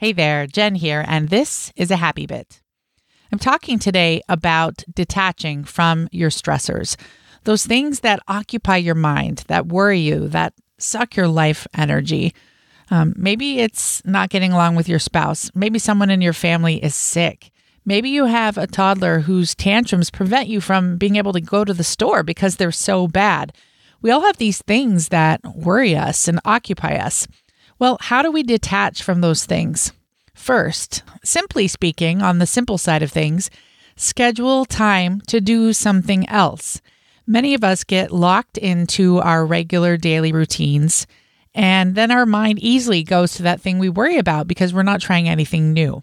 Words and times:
Hey 0.00 0.12
there, 0.12 0.46
Jen 0.46 0.76
here, 0.76 1.04
and 1.06 1.28
this 1.28 1.74
is 1.76 1.90
a 1.90 1.96
happy 1.96 2.24
bit. 2.24 2.62
I'm 3.30 3.38
talking 3.38 3.78
today 3.78 4.22
about 4.30 4.82
detaching 4.94 5.62
from 5.62 6.08
your 6.10 6.30
stressors, 6.30 6.96
those 7.44 7.66
things 7.66 8.00
that 8.00 8.22
occupy 8.26 8.78
your 8.78 8.94
mind, 8.94 9.44
that 9.48 9.66
worry 9.66 9.98
you, 10.00 10.26
that 10.28 10.54
suck 10.78 11.16
your 11.16 11.28
life 11.28 11.66
energy. 11.74 12.32
Um, 12.90 13.12
maybe 13.14 13.60
it's 13.60 14.02
not 14.06 14.30
getting 14.30 14.52
along 14.52 14.74
with 14.74 14.88
your 14.88 14.98
spouse. 14.98 15.50
Maybe 15.54 15.78
someone 15.78 16.08
in 16.08 16.22
your 16.22 16.32
family 16.32 16.82
is 16.82 16.94
sick. 16.94 17.50
Maybe 17.84 18.08
you 18.08 18.24
have 18.24 18.56
a 18.56 18.66
toddler 18.66 19.20
whose 19.20 19.54
tantrums 19.54 20.08
prevent 20.08 20.48
you 20.48 20.62
from 20.62 20.96
being 20.96 21.16
able 21.16 21.34
to 21.34 21.42
go 21.42 21.62
to 21.62 21.74
the 21.74 21.84
store 21.84 22.22
because 22.22 22.56
they're 22.56 22.72
so 22.72 23.06
bad. 23.06 23.52
We 24.00 24.10
all 24.10 24.22
have 24.22 24.38
these 24.38 24.62
things 24.62 25.08
that 25.08 25.42
worry 25.44 25.94
us 25.94 26.26
and 26.26 26.40
occupy 26.46 26.94
us. 26.94 27.28
Well, 27.80 27.96
how 27.98 28.20
do 28.20 28.30
we 28.30 28.42
detach 28.42 29.02
from 29.02 29.22
those 29.22 29.46
things? 29.46 29.92
First, 30.34 31.02
simply 31.24 31.66
speaking, 31.66 32.20
on 32.20 32.38
the 32.38 32.46
simple 32.46 32.76
side 32.76 33.02
of 33.02 33.10
things, 33.10 33.50
schedule 33.96 34.66
time 34.66 35.22
to 35.28 35.40
do 35.40 35.72
something 35.72 36.28
else. 36.28 36.82
Many 37.26 37.54
of 37.54 37.64
us 37.64 37.82
get 37.84 38.12
locked 38.12 38.58
into 38.58 39.18
our 39.20 39.46
regular 39.46 39.96
daily 39.96 40.30
routines, 40.30 41.06
and 41.54 41.94
then 41.94 42.10
our 42.10 42.26
mind 42.26 42.58
easily 42.58 43.02
goes 43.02 43.32
to 43.34 43.42
that 43.44 43.62
thing 43.62 43.78
we 43.78 43.88
worry 43.88 44.18
about 44.18 44.46
because 44.46 44.74
we're 44.74 44.82
not 44.82 45.00
trying 45.00 45.26
anything 45.26 45.72
new. 45.72 46.02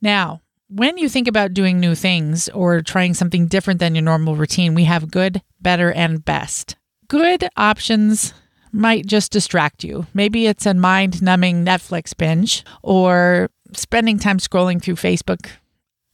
Now, 0.00 0.42
when 0.68 0.96
you 0.96 1.08
think 1.08 1.26
about 1.26 1.54
doing 1.54 1.80
new 1.80 1.96
things 1.96 2.48
or 2.50 2.82
trying 2.82 3.14
something 3.14 3.48
different 3.48 3.80
than 3.80 3.96
your 3.96 4.04
normal 4.04 4.36
routine, 4.36 4.74
we 4.76 4.84
have 4.84 5.10
good, 5.10 5.42
better, 5.60 5.90
and 5.90 6.24
best. 6.24 6.76
Good 7.08 7.48
options 7.56 8.32
might 8.72 9.06
just 9.06 9.32
distract 9.32 9.84
you. 9.84 10.06
Maybe 10.14 10.46
it's 10.46 10.66
a 10.66 10.74
mind 10.74 11.22
numbing 11.22 11.64
Netflix 11.64 12.16
binge 12.16 12.64
or 12.82 13.50
spending 13.74 14.18
time 14.18 14.38
scrolling 14.38 14.82
through 14.82 14.96
Facebook. 14.96 15.50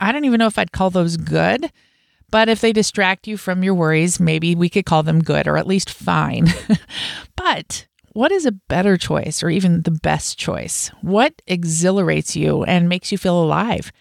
I 0.01 0.12
don't 0.12 0.24
even 0.24 0.38
know 0.38 0.47
if 0.47 0.58
I'd 0.58 0.72
call 0.72 0.91
those 0.91 1.17
good, 1.17 1.70
but 2.30 2.48
if 2.48 2.61
they 2.61 2.72
distract 2.72 3.27
you 3.27 3.36
from 3.36 3.62
your 3.62 3.75
worries, 3.75 4.20
maybe 4.20 4.55
we 4.55 4.69
could 4.69 4.86
call 4.86 5.03
them 5.03 5.20
good 5.20 5.47
or 5.47 5.56
at 5.56 5.67
least 5.67 5.91
fine. 5.91 6.48
but 7.36 7.86
what 8.12 8.33
is 8.33 8.47
a 8.47 8.53
better 8.53 8.97
choice 8.97 9.42
or 9.42 9.50
even 9.50 9.83
the 9.83 9.91
best 9.91 10.39
choice? 10.39 10.91
What 11.02 11.41
exhilarates 11.47 12.34
you 12.34 12.64
and 12.64 12.89
makes 12.89 13.12
you 13.12 13.19
feel 13.19 13.42
alive? 13.42 13.92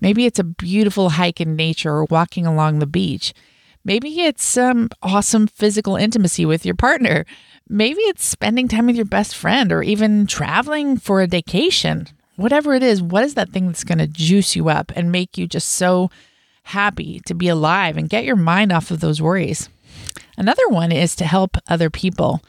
Maybe 0.00 0.26
it's 0.26 0.38
a 0.38 0.44
beautiful 0.44 1.10
hike 1.10 1.40
in 1.40 1.56
nature 1.56 1.92
or 1.92 2.04
walking 2.04 2.46
along 2.46 2.78
the 2.78 2.86
beach. 2.86 3.32
Maybe 3.84 4.22
it's 4.22 4.44
some 4.44 4.88
awesome 5.02 5.46
physical 5.46 5.96
intimacy 5.96 6.46
with 6.46 6.64
your 6.64 6.74
partner. 6.74 7.26
Maybe 7.68 8.00
it's 8.02 8.24
spending 8.24 8.66
time 8.66 8.86
with 8.86 8.96
your 8.96 9.04
best 9.04 9.36
friend 9.36 9.70
or 9.70 9.82
even 9.82 10.26
traveling 10.26 10.96
for 10.96 11.20
a 11.20 11.26
vacation. 11.26 12.08
Whatever 12.36 12.74
it 12.74 12.82
is, 12.82 13.02
what 13.02 13.24
is 13.24 13.34
that 13.34 13.50
thing 13.50 13.66
that's 13.66 13.84
going 13.84 13.98
to 13.98 14.06
juice 14.06 14.56
you 14.56 14.68
up 14.68 14.90
and 14.96 15.12
make 15.12 15.36
you 15.36 15.46
just 15.46 15.68
so 15.68 16.10
happy 16.64 17.20
to 17.26 17.34
be 17.34 17.48
alive 17.48 17.96
and 17.96 18.08
get 18.08 18.24
your 18.24 18.36
mind 18.36 18.72
off 18.72 18.90
of 18.90 19.00
those 19.00 19.20
worries? 19.20 19.68
Another 20.36 20.66
one 20.68 20.90
is 20.90 21.14
to 21.16 21.26
help 21.26 21.56
other 21.68 21.90
people. 21.90 22.42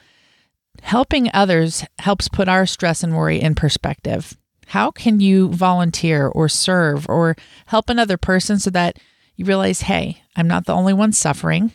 Helping 0.82 1.30
others 1.34 1.84
helps 2.00 2.30
put 2.30 2.48
our 2.48 2.66
stress 2.66 3.04
and 3.04 3.16
worry 3.16 3.42
in 3.42 3.56
perspective. 3.56 4.38
How 4.68 4.90
can 4.90 5.20
you 5.20 5.50
volunteer 5.50 6.28
or 6.28 6.50
serve 6.50 7.08
or 7.10 7.36
help 7.68 7.90
another 7.90 8.18
person 8.18 8.58
so 8.58 8.70
that 8.72 8.98
you 9.36 9.46
realize, 9.46 9.82
hey, 9.82 10.22
I'm 10.36 10.48
not 10.48 10.66
the 10.66 10.74
only 10.74 10.94
one 10.94 11.12
suffering. 11.12 11.72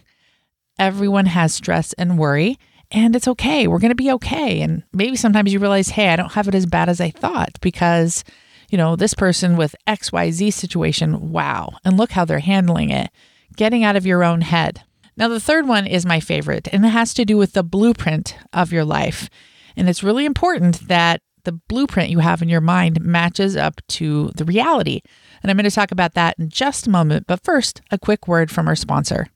Everyone 0.78 1.26
has 1.26 1.54
stress 1.54 1.92
and 1.94 2.18
worry, 2.18 2.58
and 2.90 3.14
it's 3.14 3.28
okay. 3.28 3.66
We're 3.66 3.78
going 3.78 3.90
to 3.90 3.94
be 3.94 4.10
okay. 4.12 4.60
And 4.62 4.82
maybe 4.92 5.16
sometimes 5.16 5.52
you 5.52 5.58
realize, 5.58 5.90
hey, 5.90 6.08
I 6.08 6.16
don't 6.16 6.32
have 6.32 6.48
it 6.48 6.54
as 6.54 6.66
bad 6.66 6.88
as 6.88 7.00
I 7.00 7.10
thought 7.10 7.60
because, 7.60 8.24
you 8.70 8.78
know, 8.78 8.96
this 8.96 9.14
person 9.14 9.56
with 9.56 9.76
XYZ 9.86 10.52
situation, 10.52 11.32
wow. 11.32 11.72
And 11.84 11.96
look 11.96 12.12
how 12.12 12.24
they're 12.24 12.40
handling 12.40 12.90
it, 12.90 13.10
getting 13.56 13.84
out 13.84 13.96
of 13.96 14.06
your 14.06 14.24
own 14.24 14.40
head. 14.40 14.82
Now, 15.16 15.28
the 15.28 15.40
third 15.40 15.68
one 15.68 15.86
is 15.86 16.06
my 16.06 16.18
favorite, 16.18 16.68
and 16.72 16.84
it 16.84 16.88
has 16.88 17.12
to 17.14 17.26
do 17.26 17.36
with 17.36 17.52
the 17.52 17.62
blueprint 17.62 18.36
of 18.52 18.72
your 18.72 18.84
life. 18.84 19.28
And 19.76 19.88
it's 19.88 20.02
really 20.02 20.24
important 20.24 20.88
that 20.88 21.20
the 21.44 21.52
blueprint 21.52 22.10
you 22.10 22.18
have 22.20 22.42
in 22.42 22.48
your 22.48 22.60
mind 22.60 23.00
matches 23.00 23.56
up 23.56 23.80
to 23.88 24.30
the 24.36 24.44
reality. 24.44 25.00
And 25.42 25.50
I'm 25.50 25.56
going 25.56 25.68
to 25.68 25.74
talk 25.74 25.92
about 25.92 26.14
that 26.14 26.38
in 26.38 26.48
just 26.48 26.86
a 26.86 26.90
moment. 26.90 27.26
But 27.26 27.44
first, 27.44 27.80
a 27.90 27.98
quick 27.98 28.28
word 28.28 28.50
from 28.50 28.68
our 28.68 28.76
sponsor. 28.76 29.28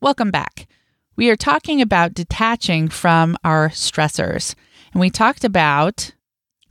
Welcome 0.00 0.30
back. 0.30 0.66
We 1.16 1.30
are 1.30 1.36
talking 1.36 1.80
about 1.80 2.14
detaching 2.14 2.88
from 2.88 3.36
our 3.44 3.68
stressors. 3.68 4.54
And 4.92 5.00
we 5.00 5.10
talked 5.10 5.44
about 5.44 6.12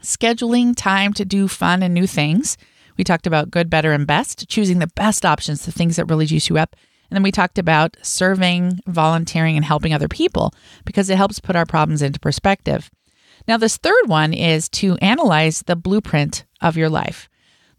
scheduling 0.01 0.75
time 0.75 1.13
to 1.13 1.25
do 1.25 1.47
fun 1.47 1.81
and 1.81 1.93
new 1.93 2.07
things. 2.07 2.57
We 2.97 3.03
talked 3.03 3.25
about 3.25 3.51
good, 3.51 3.69
better, 3.69 3.91
and 3.91 4.05
best, 4.05 4.47
choosing 4.49 4.79
the 4.79 4.87
best 4.95 5.25
options, 5.25 5.65
the 5.65 5.71
things 5.71 5.95
that 5.95 6.05
really 6.05 6.25
juice 6.25 6.49
you 6.49 6.57
up. 6.57 6.75
And 7.09 7.15
then 7.15 7.23
we 7.23 7.31
talked 7.31 7.57
about 7.57 7.95
serving, 8.01 8.81
volunteering, 8.87 9.55
and 9.55 9.65
helping 9.65 9.93
other 9.93 10.07
people 10.07 10.53
because 10.85 11.09
it 11.09 11.17
helps 11.17 11.39
put 11.39 11.55
our 11.55 11.65
problems 11.65 12.01
into 12.01 12.19
perspective. 12.19 12.89
Now, 13.47 13.57
this 13.57 13.77
third 13.77 14.07
one 14.07 14.33
is 14.33 14.69
to 14.69 14.95
analyze 14.97 15.63
the 15.63 15.75
blueprint 15.75 16.45
of 16.61 16.77
your 16.77 16.89
life. 16.89 17.29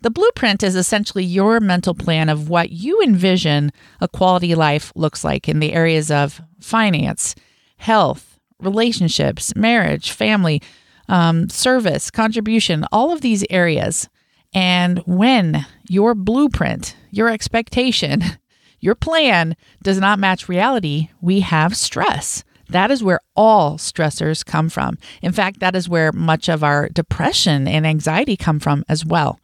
The 0.02 0.10
blueprint 0.10 0.62
is 0.62 0.76
essentially 0.76 1.24
your 1.24 1.60
mental 1.60 1.94
plan 1.94 2.28
of 2.28 2.50
what 2.50 2.70
you 2.70 3.00
envision 3.02 3.72
a 4.02 4.08
quality 4.08 4.54
life 4.54 4.92
looks 4.94 5.24
like 5.24 5.48
in 5.48 5.60
the 5.60 5.72
areas 5.72 6.10
of 6.10 6.42
finance, 6.60 7.34
health, 7.78 8.38
relationships, 8.60 9.56
marriage, 9.56 10.10
family, 10.10 10.60
um, 11.08 11.48
service, 11.48 12.10
contribution, 12.10 12.84
all 12.92 13.12
of 13.12 13.22
these 13.22 13.44
areas. 13.48 14.10
And 14.52 14.98
when 15.06 15.66
your 15.88 16.14
blueprint, 16.14 16.96
your 17.10 17.30
expectation, 17.30 18.22
your 18.80 18.94
plan 18.94 19.56
does 19.82 19.98
not 19.98 20.18
match 20.18 20.50
reality, 20.50 21.08
we 21.22 21.40
have 21.40 21.76
stress. 21.76 22.44
That 22.68 22.90
is 22.90 23.02
where 23.02 23.20
all 23.36 23.76
stressors 23.76 24.44
come 24.44 24.68
from. 24.68 24.98
In 25.22 25.32
fact, 25.32 25.60
that 25.60 25.76
is 25.76 25.88
where 25.88 26.12
much 26.12 26.48
of 26.48 26.64
our 26.64 26.88
depression 26.88 27.68
and 27.68 27.86
anxiety 27.86 28.36
come 28.36 28.58
from 28.58 28.84
as 28.88 29.04
well, 29.04 29.38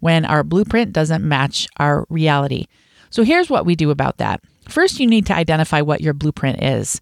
when 0.00 0.24
our 0.24 0.44
blueprint 0.44 0.92
doesn't 0.92 1.26
match 1.26 1.68
our 1.78 2.06
reality. 2.08 2.66
So 3.10 3.22
here's 3.22 3.50
what 3.50 3.66
we 3.66 3.76
do 3.76 3.90
about 3.90 4.18
that. 4.18 4.42
First, 4.68 5.00
you 5.00 5.06
need 5.06 5.26
to 5.26 5.34
identify 5.34 5.80
what 5.80 6.00
your 6.00 6.12
blueprint 6.12 6.62
is. 6.62 7.00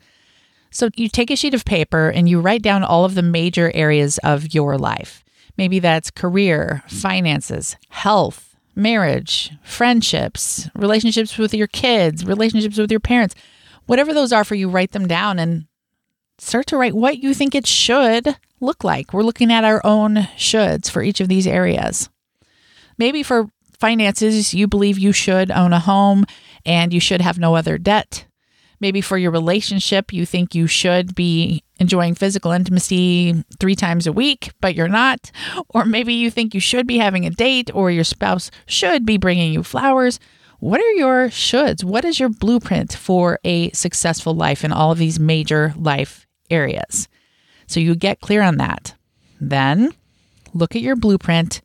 So 0.70 0.90
you 0.96 1.08
take 1.08 1.30
a 1.30 1.36
sheet 1.36 1.54
of 1.54 1.64
paper 1.64 2.08
and 2.08 2.28
you 2.28 2.40
write 2.40 2.62
down 2.62 2.82
all 2.82 3.04
of 3.04 3.14
the 3.14 3.22
major 3.22 3.70
areas 3.74 4.18
of 4.18 4.54
your 4.54 4.76
life. 4.76 5.24
Maybe 5.56 5.78
that's 5.78 6.10
career, 6.10 6.82
finances, 6.88 7.76
health, 7.90 8.56
marriage, 8.74 9.52
friendships, 9.62 10.68
relationships 10.74 11.38
with 11.38 11.54
your 11.54 11.68
kids, 11.68 12.24
relationships 12.24 12.76
with 12.76 12.90
your 12.90 13.00
parents 13.00 13.34
whatever 13.86 14.12
those 14.12 14.32
are 14.32 14.44
for 14.44 14.54
you, 14.54 14.68
write 14.68 14.92
them 14.92 15.06
down 15.06 15.38
and 15.38 15.66
start 16.38 16.66
to 16.66 16.76
write 16.76 16.94
what 16.94 17.18
you 17.18 17.34
think 17.34 17.54
it 17.54 17.66
should 17.66 18.36
look 18.60 18.84
like. 18.84 19.12
We're 19.12 19.22
looking 19.22 19.52
at 19.52 19.64
our 19.64 19.80
own 19.84 20.16
shoulds 20.36 20.90
for 20.90 21.02
each 21.02 21.20
of 21.20 21.28
these 21.28 21.46
areas. 21.46 22.08
Maybe 22.98 23.22
for 23.22 23.48
finances, 23.78 24.54
you 24.54 24.66
believe 24.66 24.98
you 24.98 25.12
should 25.12 25.50
own 25.50 25.72
a 25.72 25.80
home 25.80 26.24
and 26.64 26.92
you 26.92 27.00
should 27.00 27.20
have 27.20 27.38
no 27.38 27.54
other 27.54 27.78
debt. 27.78 28.26
Maybe 28.80 29.00
for 29.00 29.16
your 29.16 29.30
relationship, 29.30 30.12
you 30.12 30.26
think 30.26 30.54
you 30.54 30.66
should 30.66 31.14
be 31.14 31.62
enjoying 31.78 32.14
physical 32.14 32.52
intimacy 32.52 33.44
three 33.58 33.74
times 33.74 34.06
a 34.06 34.12
week, 34.12 34.52
but 34.60 34.74
you're 34.74 34.88
not. 34.88 35.30
Or 35.68 35.84
maybe 35.84 36.14
you 36.14 36.30
think 36.30 36.54
you 36.54 36.60
should 36.60 36.86
be 36.86 36.98
having 36.98 37.24
a 37.24 37.30
date 37.30 37.70
or 37.74 37.90
your 37.90 38.04
spouse 38.04 38.50
should 38.66 39.06
be 39.06 39.16
bringing 39.16 39.52
you 39.52 39.62
flowers. 39.62 40.18
What 40.64 40.80
are 40.80 40.92
your 40.92 41.28
shoulds? 41.28 41.84
What 41.84 42.06
is 42.06 42.18
your 42.18 42.30
blueprint 42.30 42.94
for 42.94 43.38
a 43.44 43.70
successful 43.72 44.32
life 44.32 44.64
in 44.64 44.72
all 44.72 44.92
of 44.92 44.96
these 44.96 45.20
major 45.20 45.74
life 45.76 46.26
areas? 46.48 47.06
So 47.66 47.80
you 47.80 47.94
get 47.94 48.22
clear 48.22 48.40
on 48.40 48.56
that. 48.56 48.94
Then 49.38 49.92
look 50.54 50.74
at 50.74 50.80
your 50.80 50.96
blueprint 50.96 51.60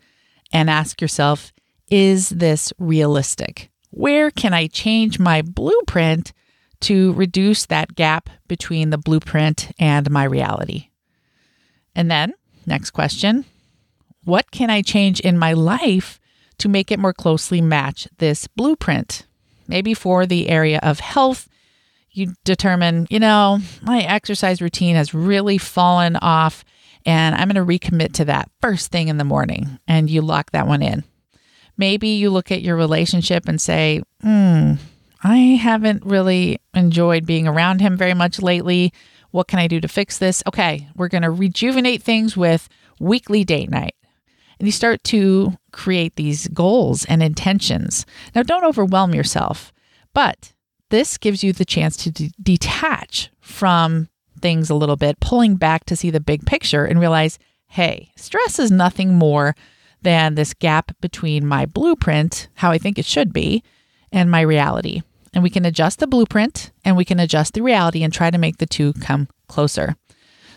and 0.52 0.70
ask 0.70 1.00
yourself 1.00 1.54
is 1.90 2.28
this 2.28 2.74
realistic? 2.78 3.70
Where 3.92 4.32
can 4.32 4.54
I 4.54 4.68
change 4.68 5.18
my 5.18 5.44
blueprint 5.44 6.34
to 6.82 7.14
reduce 7.14 7.68
that 7.68 7.96
gap 7.96 8.30
between 8.50 8.90
the 8.90 8.98
blueprint 8.98 9.72
and 9.80 10.12
my 10.12 10.26
reality? 10.26 10.90
And 11.96 12.12
then, 12.12 12.34
next 12.66 12.90
question 12.90 13.46
what 14.26 14.52
can 14.52 14.70
I 14.70 14.82
change 14.82 15.22
in 15.22 15.40
my 15.40 15.54
life 15.54 16.20
to 16.60 16.70
make 16.70 16.92
it 16.92 17.00
more 17.00 17.14
closely 17.14 17.62
match 17.62 18.08
this 18.18 18.48
blueprint. 18.48 19.26
Maybe 19.68 19.94
for 19.94 20.26
the 20.26 20.50
area 20.50 20.80
of 20.82 21.00
health, 21.00 21.48
you 22.12 22.34
determine, 22.44 23.08
you 23.10 23.20
know, 23.20 23.60
my 23.82 24.02
exercise 24.02 24.62
routine 24.62 24.96
has 24.96 25.14
really 25.14 25.58
fallen 25.58 26.16
off 26.18 26.66
and 27.06 27.36
I'm 27.36 27.50
going 27.50 27.56
to 27.56 27.80
recommit 27.80 28.14
to 28.14 28.26
that 28.26 28.50
first 28.62 28.92
thing 28.92 29.08
in 29.08 29.18
the 29.18 29.24
morning 29.24 29.80
and 29.88 30.10
you 30.10 30.22
lock 30.22 30.52
that 30.52 30.68
one 30.68 30.82
in. 30.82 31.04
Maybe 31.78 32.10
you 32.10 32.30
look 32.30 32.52
at 32.52 32.62
your 32.62 32.76
relationship 32.76 33.48
and 33.48 33.62
say, 33.62 34.02
hmm, 34.22 34.74
I 35.24 35.38
haven't 35.38 36.06
really 36.06 36.60
enjoyed 36.74 37.26
being 37.26 37.48
around 37.48 37.80
him 37.80 37.96
very 37.96 38.14
much 38.14 38.42
lately. 38.42 38.92
What 39.32 39.48
can 39.48 39.60
I 39.60 39.68
do 39.68 39.80
to 39.80 39.88
fix 39.88 40.18
this? 40.18 40.44
Okay, 40.48 40.90
we're 40.96 41.08
going 41.08 41.22
to 41.22 41.32
rejuvenate 41.32 42.04
things 42.04 42.36
with 42.36 42.68
weekly 43.00 43.44
date 43.44 43.70
night. 43.70 43.96
And 44.60 44.68
you 44.68 44.72
start 44.72 45.04
to 45.06 45.54
create 45.72 46.16
these 46.16 46.48
goals 46.50 47.06
and 47.06 47.24
intentions. 47.24 48.06
Now, 48.36 48.44
don't 48.44 48.66
overwhelm 48.66 49.16
yourself, 49.16 49.72
but 50.14 50.54
this 50.90 51.18
gives 51.18 51.44
you 51.44 51.54
the 51.54 51.66
chance 51.66 51.96
to 51.98 52.12
de- 52.12 52.32
detach 52.42 53.32
from 53.40 54.10
things 54.42 54.70
a 54.70 54.76
little 54.76 54.96
bit, 54.96 55.20
pulling 55.20 55.56
back 55.56 55.86
to 55.86 55.96
see 55.96 56.10
the 56.10 56.20
big 56.20 56.46
picture 56.46 56.86
and 56.86 57.00
realize 57.00 57.40
hey, 57.72 58.10
stress 58.16 58.58
is 58.58 58.72
nothing 58.72 59.14
more 59.14 59.56
than 60.02 60.34
this 60.34 60.56
gap 60.56 60.92
between 61.02 61.46
my 61.46 61.68
blueprint, 61.68 62.48
how 62.56 62.72
I 62.72 62.80
think 62.80 62.98
it 62.98 63.06
should 63.06 63.32
be, 63.32 63.64
and 64.12 64.32
my 64.32 64.42
reality. 64.42 65.04
And 65.36 65.44
we 65.44 65.52
can 65.52 65.66
adjust 65.66 66.00
the 66.00 66.08
blueprint 66.08 66.72
and 66.84 66.98
we 66.98 67.06
can 67.06 67.20
adjust 67.20 67.54
the 67.54 67.62
reality 67.62 68.02
and 68.02 68.12
try 68.12 68.32
to 68.32 68.40
make 68.40 68.58
the 68.58 68.66
two 68.66 68.94
come 68.94 69.28
closer. 69.48 69.96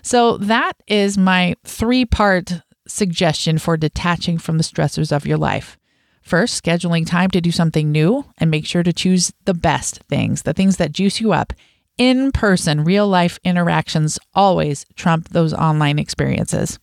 So, 0.01 0.39
that 0.39 0.73
is 0.89 1.19
my 1.19 1.55
three 1.65 2.07
part 2.07 2.63
suggestion 2.87 3.59
for 3.59 3.77
detaching 3.77 4.39
from 4.39 4.59
the 4.59 4.65
stressors 4.65 5.15
of 5.15 5.27
your 5.27 5.39
life. 5.39 5.79
First, 6.23 6.63
scheduling 6.63 7.07
time 7.07 7.31
to 7.31 7.41
do 7.41 7.51
something 7.51 7.91
new 7.91 8.25
and 8.39 8.51
make 8.51 8.65
sure 8.65 8.83
to 8.83 8.93
choose 8.93 9.33
the 9.45 9.55
best 9.55 10.03
things, 10.09 10.43
the 10.43 10.53
things 10.53 10.77
that 10.77 10.93
juice 10.93 11.21
you 11.21 11.33
up. 11.33 11.53
In 11.99 12.33
person, 12.33 12.85
real 12.85 13.07
life 13.07 13.39
interactions 13.45 14.19
always 14.35 14.87
trump 14.97 15.29
those 15.29 15.53
online 15.53 15.99
experiences. 15.99 16.79